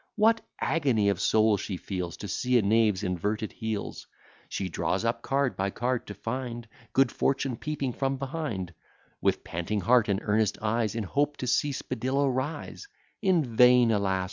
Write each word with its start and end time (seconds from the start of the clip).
What 0.15 0.41
agony 0.59 1.09
of 1.09 1.21
soul 1.21 1.57
she 1.57 1.77
feels 1.77 2.17
To 2.17 2.27
see 2.27 2.57
a 2.57 2.63
knave's 2.63 3.03
inverted 3.03 3.51
heels! 3.51 4.07
She 4.49 4.67
draws 4.67 5.05
up 5.05 5.21
card 5.21 5.55
by 5.55 5.69
card, 5.69 6.07
to 6.07 6.15
find 6.15 6.67
Good 6.91 7.11
fortune 7.11 7.55
peeping 7.55 7.93
from 7.93 8.17
behind; 8.17 8.73
With 9.21 9.43
panting 9.43 9.81
heart, 9.81 10.09
and 10.09 10.19
earnest 10.23 10.57
eyes, 10.59 10.95
In 10.95 11.03
hope 11.03 11.37
to 11.37 11.45
see 11.45 11.71
spadillo 11.71 12.27
rise; 12.27 12.87
In 13.21 13.55
vain, 13.55 13.91
alas! 13.91 14.19